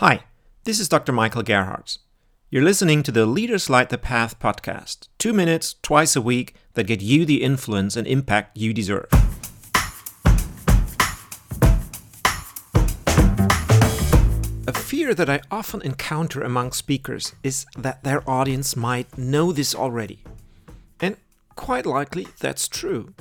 [0.00, 0.24] Hi,
[0.64, 1.10] this is Dr.
[1.10, 1.96] Michael Gerhardt.
[2.50, 6.86] You're listening to the Leaders Light the Path podcast, two minutes twice a week that
[6.86, 9.06] get you the influence and impact you deserve.
[14.66, 19.74] A fear that I often encounter among speakers is that their audience might know this
[19.74, 20.22] already.
[21.00, 21.16] And
[21.54, 23.14] quite likely that's true.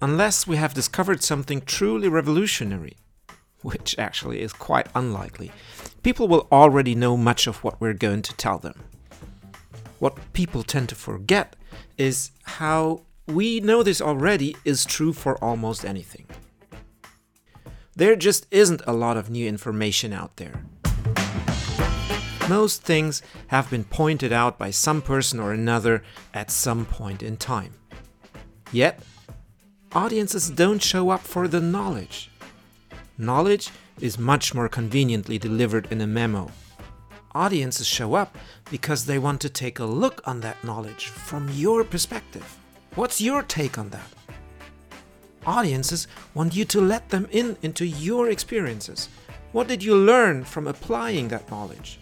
[0.00, 2.96] Unless we have discovered something truly revolutionary
[3.62, 5.52] which actually is quite unlikely,
[6.02, 8.74] people will already know much of what we're going to tell them.
[9.98, 11.56] What people tend to forget
[11.98, 16.26] is how we know this already is true for almost anything.
[17.94, 20.62] There just isn't a lot of new information out there.
[22.48, 26.02] Most things have been pointed out by some person or another
[26.34, 27.74] at some point in time.
[28.72, 29.00] Yet,
[29.92, 32.29] audiences don't show up for the knowledge.
[33.20, 33.68] Knowledge
[34.00, 36.50] is much more conveniently delivered in a memo.
[37.34, 38.38] Audiences show up
[38.70, 42.56] because they want to take a look on that knowledge from your perspective.
[42.94, 44.08] What's your take on that?
[45.44, 49.10] Audiences want you to let them in into your experiences.
[49.52, 51.98] What did you learn from applying that knowledge?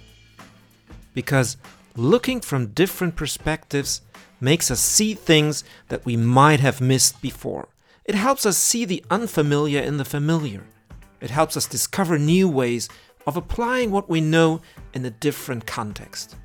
[1.15, 1.57] Because
[1.97, 4.03] looking from different perspectives
[4.41, 7.67] makes us see things that we might have missed before.
[8.05, 10.63] It helps us see the unfamiliar in the familiar
[11.21, 12.89] it helps us discover new ways
[13.27, 14.61] of applying what we know
[14.95, 16.37] in a different context.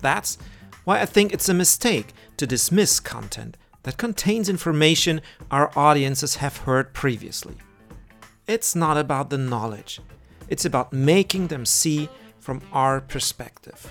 [0.00, 0.38] That's
[0.84, 6.58] why I think it's a mistake to dismiss content that contains information our audiences have
[6.58, 7.56] heard previously.
[8.46, 10.00] It's not about the knowledge,
[10.48, 13.90] it's about making them see from our perspective.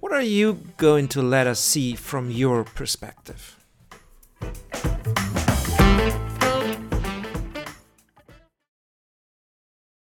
[0.00, 3.56] What are you going to let us see from your perspective?